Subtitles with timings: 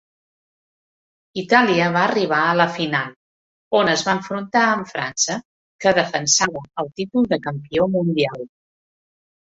[1.41, 3.13] Itàlia va arribar a la final,
[3.81, 5.37] on es va enfrontar amb França,
[5.85, 8.51] que defensava el títol de campió mundial.